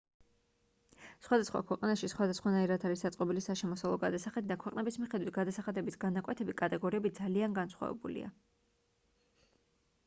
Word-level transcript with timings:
სხვადასხვა 1.25 1.59
ქვეყანაში 1.71 2.09
სხვადასხვანაირად 2.13 2.85
არის 2.89 3.05
აწყობილი 3.09 3.43
საშემოსავლო 3.49 3.99
გადასახადი 4.05 4.51
და 4.53 4.59
ქვეყნების 4.65 4.99
მიხედვით 5.03 5.31
გადასახადების 5.37 6.01
განაკვეთები 6.07 6.59
კატეგორიები 6.65 7.15
ძალიან 7.23 7.61
განსხვავებულია 7.61 8.35